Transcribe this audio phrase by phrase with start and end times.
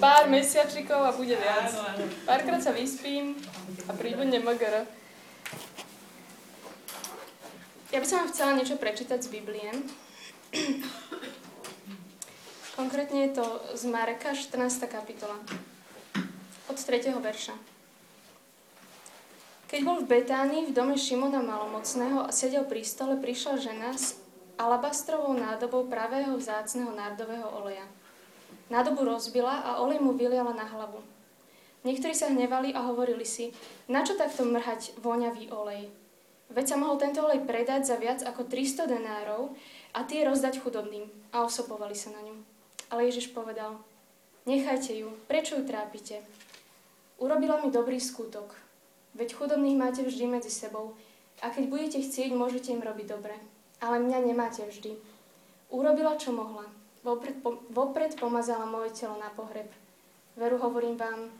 [0.00, 1.76] pár mesiačikov a bude viac.
[2.24, 3.36] Párkrát sa vyspím
[3.84, 4.88] a príbudne MGR.
[7.92, 9.68] Ja by som vám chcela niečo prečítať z Biblie.
[12.80, 13.44] Konkrétne je to
[13.76, 14.88] z Mareka, 14.
[14.88, 15.36] kapitola,
[16.72, 17.12] od 3.
[17.12, 17.52] verša.
[19.68, 24.18] Keď bol v Betánii v dome Šimona Malomocného a sedel pri stole, prišla žena s
[24.56, 27.84] alabastrovou nádobou pravého vzácneho nárdového oleja.
[28.70, 31.02] Nádobu rozbila a olej mu vyliala na hlavu.
[31.82, 33.50] Niektorí sa hnevali a hovorili si,
[33.90, 35.90] na čo takto mrhať voňavý olej?
[36.54, 39.54] Veď sa mohol tento olej predať za viac ako 300 denárov
[39.94, 41.10] a tie rozdať chudobným.
[41.34, 42.36] A osopovali sa na ňu.
[42.94, 43.78] Ale Ježiš povedal,
[44.46, 46.22] nechajte ju, prečo ju trápite?
[47.18, 48.54] Urobila mi dobrý skutok.
[49.18, 50.94] Veď chudobných máte vždy medzi sebou
[51.42, 53.34] a keď budete chcieť, môžete im robiť dobre.
[53.82, 54.94] Ale mňa nemáte vždy.
[55.70, 56.66] Urobila, čo mohla.
[57.00, 57.36] Vopred,
[57.72, 59.72] vopred pomazala moje telo na pohreb.
[60.36, 61.32] Veru hovorím vám,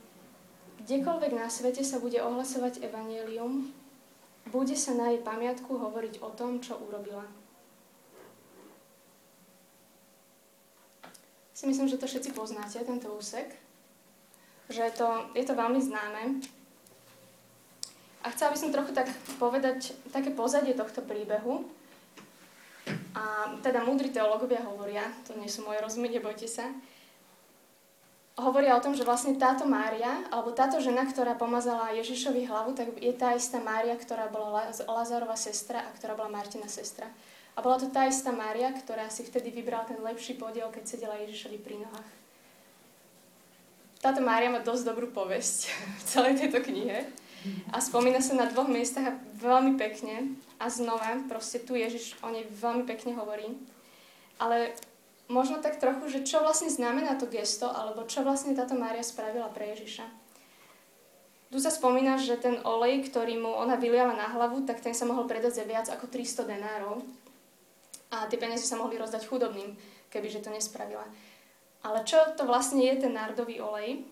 [0.81, 3.69] kdekoľvek na svete sa bude ohlasovať evanielium,
[4.49, 7.23] bude sa na jej pamiatku hovoriť o tom, čo urobila.
[11.53, 13.53] Si myslím, že to všetci poznáte, tento úsek.
[14.73, 16.41] Že je to, je to veľmi známe.
[18.25, 21.69] A chcela by som trochu tak povedať také pozadie tohto príbehu.
[23.11, 26.71] A teda múdri teológovia hovoria, to nie sú moje rozumy, nebojte sa,
[28.39, 32.95] hovoria o tom, že vlastne táto Mária, alebo táto žena, ktorá pomazala Ježišovi hlavu, tak
[32.97, 37.11] je tá istá Mária, ktorá bola Lazarova sestra a ktorá bola Martina sestra.
[37.51, 41.19] A bola to tá istá Mária, ktorá si vtedy vybrala ten lepší podiel, keď sedela
[41.19, 42.09] Ježišovi pri nohách.
[44.01, 47.05] Táto Mária má dosť dobrú povesť v celej tejto knihe.
[47.73, 50.37] A spomína sa na dvoch miestach veľmi pekne.
[50.61, 53.57] A znova, proste tu Ježiš o nej veľmi pekne hovorí.
[54.37, 54.77] Ale
[55.25, 59.49] možno tak trochu, že čo vlastne znamená to gesto, alebo čo vlastne táto Mária spravila
[59.49, 60.05] pre Ježiša.
[61.51, 65.03] Tu sa spomína, že ten olej, ktorý mu ona vyliala na hlavu, tak ten sa
[65.03, 67.03] mohol predať za viac ako 300 denárov.
[68.11, 69.75] A tie peniaze sa mohli rozdať chudobným,
[70.11, 71.03] kebyže to nespravila.
[71.83, 74.05] Ale čo to vlastne je ten nárdový olej?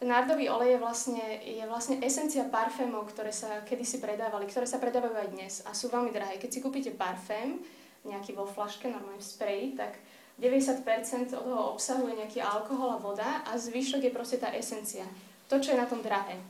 [0.00, 4.80] Ten nárdový olej je vlastne, je vlastne esencia parfémov, ktoré sa kedysi predávali, ktoré sa
[4.80, 6.40] predávajú aj dnes a sú veľmi drahé.
[6.40, 7.60] Keď si kúpite parfém,
[8.08, 10.00] nejaký vo flaške, normálne v spreji, tak
[10.40, 15.04] 90% od toho obsahuje nejaký alkohol a voda a zvyšok je proste tá esencia.
[15.52, 16.40] To, čo je na tom drahé.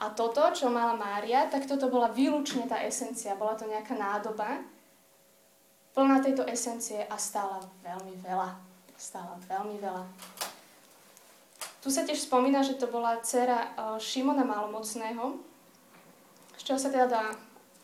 [0.00, 3.36] A toto, čo mala Mária, tak toto bola výlučne tá esencia.
[3.36, 4.64] Bola to nejaká nádoba,
[5.92, 8.56] plná tejto esencie a stála veľmi veľa.
[8.96, 10.08] Stála veľmi veľa.
[11.88, 15.40] Tu sa tiež spomína, že to bola dcera eh, Šimona Malomocného,
[16.60, 17.24] z čoho sa teda dá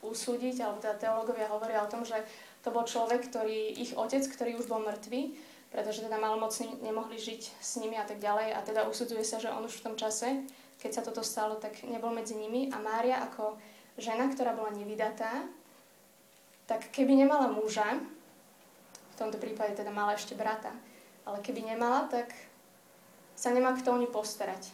[0.04, 2.20] usúdiť, alebo teda teológovia hovoria o tom, že
[2.60, 5.32] to bol človek, ktorý, ich otec, ktorý už bol mŕtvý,
[5.72, 8.52] pretože teda malomocní nemohli žiť s nimi a tak ďalej.
[8.52, 10.44] A teda usudzuje sa, že on už v tom čase,
[10.84, 12.68] keď sa toto stalo, tak nebol medzi nimi.
[12.76, 13.56] A Mária ako
[13.96, 15.48] žena, ktorá bola nevydatá,
[16.68, 20.76] tak keby nemala muža, v tomto prípade teda mala ešte brata,
[21.24, 22.28] ale keby nemala, tak
[23.34, 24.70] sa nemá kto o ňu postarať.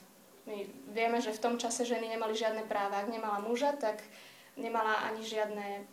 [0.48, 3.04] My vieme, že v tom čase ženy nemali žiadne práva.
[3.04, 4.00] Ak nemala muža, tak
[4.56, 5.84] nemala ani žiadne,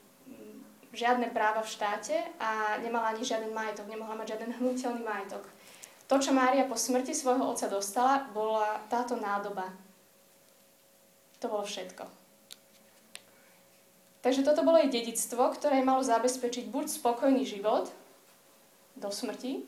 [0.95, 5.43] žiadne práva v štáte a nemala ani žiaden majetok, nemohla mať žiaden hnutelný majetok.
[6.07, 9.67] To, čo Mária po smrti svojho otca dostala, bola táto nádoba.
[11.43, 12.07] To bolo všetko.
[14.23, 17.91] Takže toto bolo jej dedictvo, ktoré malo zabezpečiť buď spokojný život
[18.97, 19.61] do smrti,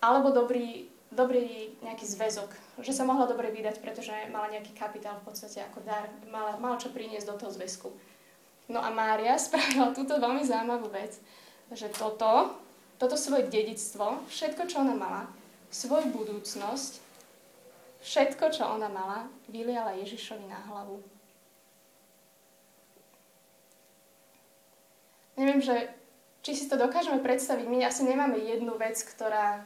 [0.00, 2.50] alebo dobrý, dobrý nejaký zväzok,
[2.84, 6.76] že sa mohla dobre vydať, pretože mala nejaký kapitál v podstate ako dar, mala, mala
[6.76, 7.88] čo priniesť do toho zväzku.
[8.68, 11.16] No a Mária spravila túto veľmi zaujímavú vec,
[11.72, 12.56] že toto,
[13.00, 15.22] toto svoje dedictvo, všetko, čo ona mala,
[15.72, 17.00] svoju budúcnosť,
[18.04, 21.00] všetko, čo ona mala, vyliala Ježišovi na hlavu.
[25.38, 25.86] Neviem, že
[26.42, 27.66] či si to dokážeme predstaviť.
[27.70, 29.62] My asi nemáme jednu vec, ktorá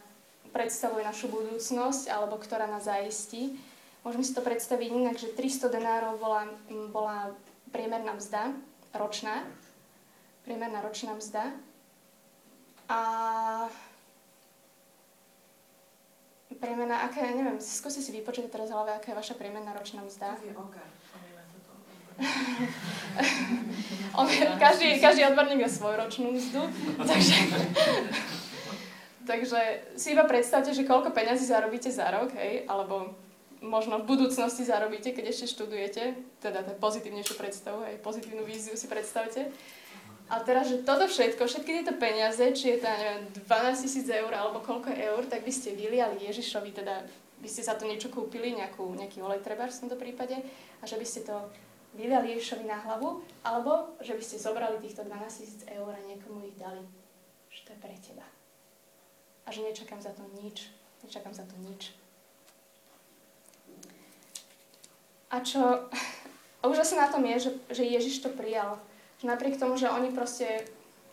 [0.53, 3.57] predstavuje našu budúcnosť alebo ktorá nás zaistí.
[4.05, 6.45] Môžeme si to predstaviť inak, že 300 denárov bola,
[6.93, 7.33] bola
[7.73, 8.53] priemerná mzda
[8.93, 9.41] ročná,
[10.45, 11.49] priemerná ročná mzda.
[12.85, 12.99] A
[16.61, 20.37] priemerná, aká, neviem, skúsi si vypočuť teraz hlave, aká je vaša priemerná ročná mzda.
[24.13, 24.27] On,
[24.63, 26.61] každý, každý odborník má svoju ročnú mzdu,
[27.01, 27.35] takže,
[29.27, 29.59] takže
[29.95, 33.15] si iba predstavte, že koľko peňazí zarobíte za rok, hej, alebo
[33.63, 36.03] možno v budúcnosti zarobíte, keď ešte študujete,
[36.43, 39.47] teda tá pozitívnejšiu predstavu, aj pozitívnu víziu si predstavte.
[40.27, 44.31] Ale teraz, že toto všetko, všetky tieto peniaze, či je to, neviem, 12 tisíc eur
[44.31, 47.03] alebo koľko eur, tak by ste vyliali Ježišovi, teda
[47.43, 50.39] by ste za to niečo kúpili, nejakú, nejaký olej treba v tomto prípade,
[50.79, 51.35] a že by ste to
[51.99, 56.47] vyliali Ježišovi na hlavu, alebo že by ste zobrali týchto 12 tisíc eur a niekomu
[56.47, 56.83] ich dali.
[57.51, 58.32] Že to je pre teba.
[59.53, 60.65] A že nečakám za to nič.
[61.05, 61.93] Nečakám za to nič.
[65.29, 65.61] A čo
[66.65, 68.81] úžasné na tom je, že, že Ježiš to prijal.
[69.21, 70.65] Že napriek tomu, že oni proste,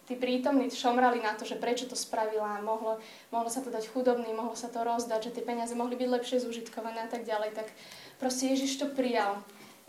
[0.09, 2.97] tí prítomní šomrali na to, že prečo to spravila, mohlo,
[3.29, 6.41] mohlo sa to dať chudobný, mohlo sa to rozdať, že tie peniaze mohli byť lepšie
[6.41, 7.69] zužitkované a tak ďalej, tak
[8.17, 9.37] proste Ježiš to prijal.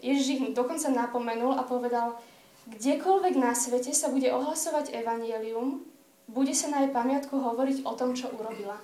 [0.04, 2.20] Ježiš ich dokonca napomenul a povedal,
[2.68, 5.88] kdekoľvek na svete sa bude ohlasovať evanielium,
[6.32, 8.80] bude sa na jej pamiatku hovoriť o tom, čo urobila.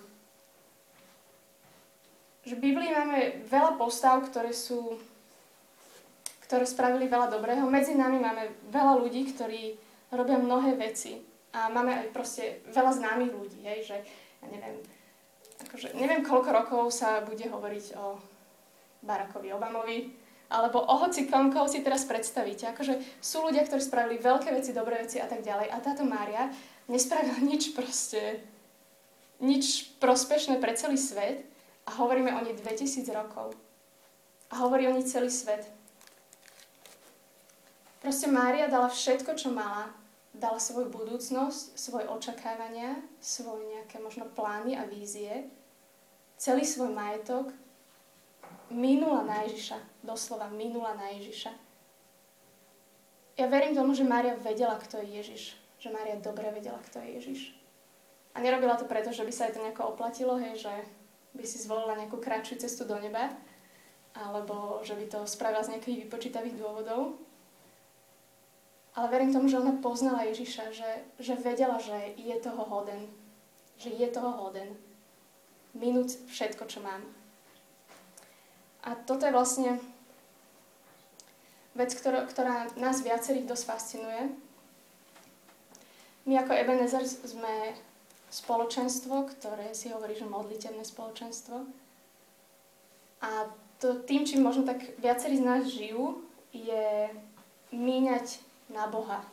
[2.44, 5.00] Že v Biblii máme veľa postav, ktoré sú
[6.48, 7.68] ktoré spravili veľa dobrého.
[7.68, 9.76] Medzi nami máme veľa ľudí, ktorí
[10.16, 11.20] robia mnohé veci.
[11.52, 13.98] A máme aj proste veľa známych ľudí, hej, že
[14.40, 14.80] ja neviem,
[15.68, 18.16] akože, neviem koľko rokov sa bude hovoriť o
[19.04, 20.08] Barackovi Obamovi,
[20.48, 22.72] alebo o hoci kom, koho si teraz predstavíte.
[22.72, 25.68] Akože sú ľudia, ktorí spravili veľké veci, dobré veci a tak ďalej.
[25.68, 26.48] A táto Mária
[26.88, 28.42] nespravila nič proste,
[29.44, 31.44] nič prospešné pre celý svet
[31.88, 33.54] a hovoríme o nej 2000 rokov.
[34.52, 35.68] A hovorí o nej celý svet.
[38.00, 39.92] Proste Mária dala všetko, čo mala.
[40.38, 45.50] Dala svoju budúcnosť, svoje očakávania, svoje nejaké možno plány a vízie,
[46.38, 47.50] celý svoj majetok
[48.70, 49.82] minula na Ježiša.
[50.06, 51.52] Doslova minula na Ježiša.
[53.38, 55.44] Ja verím tomu, že Mária vedela, kto je Ježiš.
[55.78, 57.42] Že Mária dobre vedela, kto je Ježiš.
[58.34, 60.74] A nerobila to preto, že by sa jej to nejako oplatilo, hej, že
[61.34, 63.34] by si zvolila nejakú kratšiu cestu do neba,
[64.18, 67.18] alebo že by to spravila z nejakých vypočítavých dôvodov,
[68.98, 70.92] ale verím tomu, že ona poznala Ježiša, že,
[71.22, 73.06] že vedela, že je toho hoden.
[73.78, 74.74] Že je toho hoden.
[75.78, 77.06] Minúť všetko, čo mám.
[78.82, 79.78] A toto je vlastne
[81.78, 84.34] vec, ktorá, ktorá nás viacerých dosť fascinuje.
[86.28, 87.72] My ako Ebenezer sme
[88.28, 91.64] spoločenstvo, ktoré si hovorí, že modlitevné spoločenstvo.
[93.24, 93.48] A
[93.80, 96.20] to tým, čím možno tak viacerí z nás žijú,
[96.52, 97.08] je
[97.72, 99.24] míňať na Boha.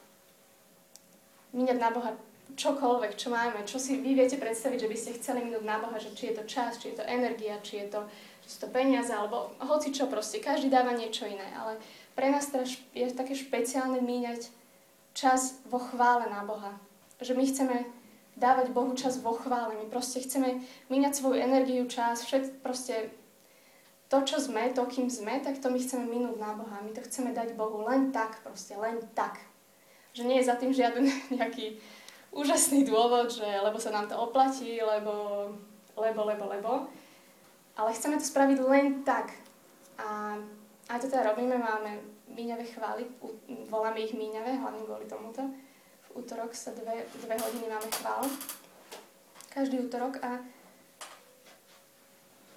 [1.51, 2.15] Míňať na Boha
[2.55, 5.99] čokoľvek, čo máme, čo si vy viete predstaviť, že by ste chceli minúť na Boha,
[5.99, 8.01] že či je to čas, či je to energia, či je to,
[8.47, 11.83] či sú to peniaze, alebo hoci čo proste, každý dáva niečo iné, ale
[12.15, 14.47] pre nás teraz je také špeciálne míňať
[15.19, 16.79] čas vo chvále na Boha.
[17.21, 17.77] Že my chceme
[18.35, 23.15] dávať Bohu čas vo chvále, my proste chceme míňať svoju energiu, čas, všet, proste
[24.11, 26.83] to, čo sme, to, kým sme, tak to my chceme minúť na Boha.
[26.83, 29.41] My to chceme dať Bohu len tak, proste len tak.
[30.15, 31.07] Že nie je za tým žiaden
[31.39, 31.79] nejaký
[32.35, 35.49] úžasný dôvod, že lebo sa nám to oplatí, lebo,
[35.99, 36.71] lebo, lebo, lebo.
[37.75, 39.35] Ale chceme to spraviť len tak.
[39.99, 40.39] A
[40.91, 42.03] aj to teda robíme, máme
[42.35, 43.07] míňavé chvály,
[43.71, 45.43] voláme ich míňavé, hlavne kvôli tomuto.
[46.15, 48.23] Útorok sa dve, dve hodiny máme chvál.
[49.51, 50.43] Každý útorok a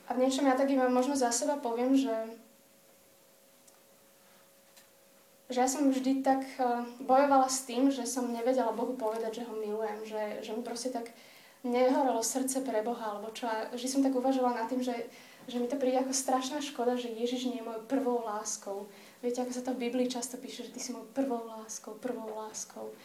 [0.08, 2.16] a v niečom ja tak iba možno za seba poviem, že,
[5.52, 9.48] že ja som vždy tak eh, bojovala s tým, že som nevedela Bohu povedať, že
[9.48, 11.12] ho milujem, že, že mi proste tak
[11.68, 13.52] nehorelo srdce pre Boha, alebo čo.
[13.52, 14.96] A vždy som tak uvažovala nad tým, že,
[15.52, 18.88] že mi to príde ako strašná škoda, že Ježiš nie je mojou prvou láskou.
[19.20, 22.32] Viete, ako sa to v Biblii často píše, že ty si mojou prvou láskou, prvou
[22.32, 22.96] láskou.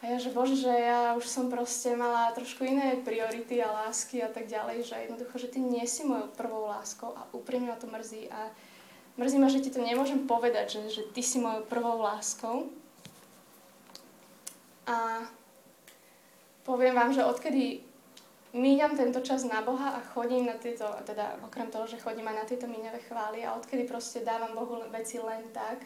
[0.00, 4.24] A ja, že bože, že ja už som proste mala trošku iné priority a lásky
[4.24, 7.76] a tak ďalej, že jednoducho, že ty nie si mojou prvou láskou a úprimne ma
[7.76, 8.48] to mrzí a
[9.20, 12.72] mrzí ma, že ti to nemôžem povedať, že, že ty si mojou prvou láskou.
[14.88, 15.28] A
[16.64, 17.84] poviem vám, že odkedy
[18.56, 22.36] míňam tento čas na Boha a chodím na tieto, teda okrem toho, že chodím aj
[22.40, 25.84] na tieto míňavé chvály a odkedy proste dávam Bohu veci len tak,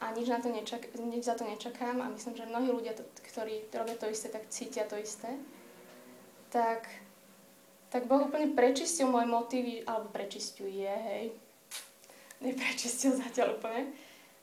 [0.00, 3.04] a nič, na to nečak, nič za to nečakám a myslím, že mnohí ľudia, to,
[3.20, 5.28] ktorí robia to isté, tak cítia to isté,
[6.48, 6.88] tak,
[7.92, 11.36] tak Boh úplne prečistil môj motívy, alebo prečistuje, hej,
[12.40, 13.92] neprečistil zatiaľ úplne,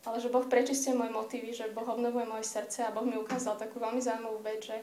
[0.05, 3.57] ale že Boh prečistil môj motívy, že Boh obnovuje moje srdce a Boh mi ukázal
[3.57, 4.77] takú veľmi zaujímavú vec, že,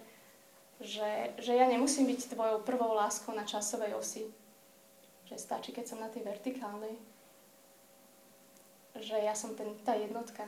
[0.82, 4.26] že, že ja nemusím byť tvojou prvou láskou na časovej osi.
[5.24, 7.00] Že stačí, keď som na tej vertikálnej.
[9.00, 10.44] Že ja som ten, tá jednotka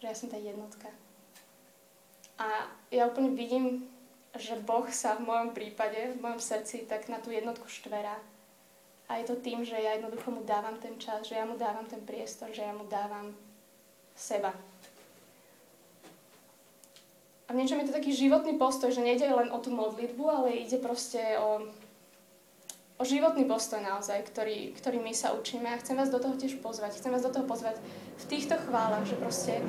[0.00, 0.88] že ja som tá jednotka.
[2.36, 3.88] A ja úplne vidím,
[4.36, 8.20] že Boh sa v mojom prípade, v mojom srdci tak na tú jednotku štverá.
[9.08, 11.86] A je to tým, že ja jednoducho mu dávam ten čas, že ja mu dávam
[11.86, 13.32] ten priestor, že ja mu dávam
[14.12, 14.52] seba.
[17.46, 20.66] a v niečom je to taký životný postoj, že nejde len o tú modlitbu, ale
[20.66, 21.70] ide proste o,
[22.96, 25.68] o životný postoj naozaj, ktorý, ktorý my sa učíme.
[25.68, 26.96] A chcem vás do toho tiež pozvať.
[26.96, 27.76] Chcem vás do toho pozvať
[28.16, 29.60] v týchto chválach, že proste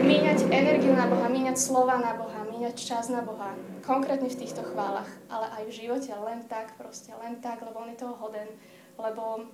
[0.00, 3.52] míňať energiu na Boha, míňať slova na Boha, míňať čas na Boha.
[3.84, 7.92] Konkrétne v týchto chválach, ale aj v živote, len tak proste, len tak, lebo On
[7.92, 8.48] je toho hoden.
[8.96, 9.44] Lebo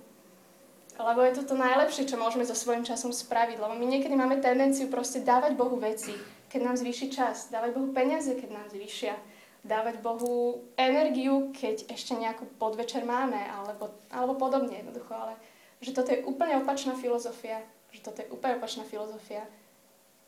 [0.95, 3.59] lebo je to to najlepšie, čo môžeme so svojím časom spraviť.
[3.59, 6.15] Lebo my niekedy máme tendenciu proste dávať Bohu veci,
[6.47, 9.19] keď nám zvýši čas, dávať Bohu peniaze, keď nám zvýšia,
[9.65, 15.11] dávať Bohu energiu, keď ešte nejakú podvečer máme, alebo, alebo podobne jednoducho.
[15.11, 15.33] Ale
[15.81, 19.49] že toto je úplne opačná filozofia, že toto je úplne opačná filozofia.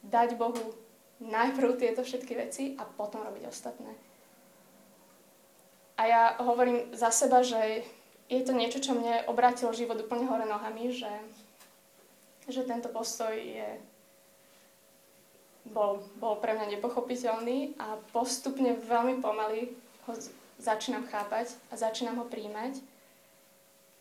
[0.01, 0.74] Dať Bohu
[1.22, 3.94] najprv tieto všetky veci a potom robiť ostatné.
[5.98, 7.82] A ja hovorím za seba, že
[8.29, 11.10] je to niečo, čo mne obrátilo život úplne hore nohami, že,
[12.46, 13.82] že tento postoj je,
[15.74, 19.72] bol, bol pre mňa nepochopiteľný a postupne veľmi pomaly
[20.08, 20.14] ho
[20.58, 22.82] začínam chápať a začínam ho príjmať.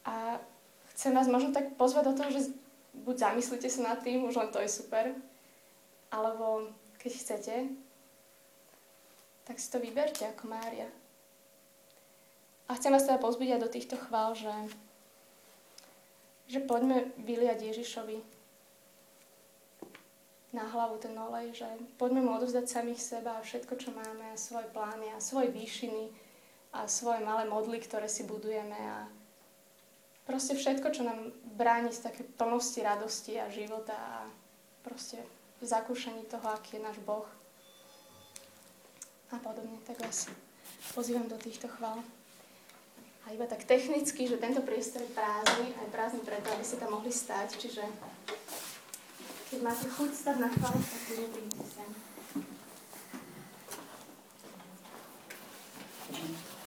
[0.06, 0.38] A
[0.94, 2.42] chcem vás možno tak pozvať do toho, že
[3.04, 5.12] buď zamyslite sa nad tým, už len to je super,
[6.08, 7.54] alebo keď chcete,
[9.44, 10.88] tak si to vyberte ako Mária.
[12.66, 14.50] A chcem vás teda pozbyť aj do týchto chvál, že,
[16.50, 18.35] že poďme vyliať Ježišovi
[20.56, 21.68] na hlavu ten olej, že
[22.00, 26.08] poďme mu odovzdať samých seba a všetko, čo máme, a svoje plány a svoje výšiny
[26.72, 29.04] a svoje malé modly, ktoré si budujeme a
[30.24, 34.16] proste všetko, čo nám bráni z také plnosti radosti a života a
[34.80, 35.20] proste
[35.60, 37.28] v zakúšaní toho, aký je náš Boh
[39.32, 39.76] a podobne.
[39.84, 40.28] Tak vás
[40.96, 42.00] pozývam do týchto chvál.
[43.26, 46.94] A iba tak technicky, že tento priestor je prázdny, aj prázdny preto, aby ste tam
[46.94, 47.58] mohli stať.
[47.58, 47.82] Čiže
[49.56, 51.00] keď máte chuť stať na chvále, tak
[51.32, 52.05] príďte sem.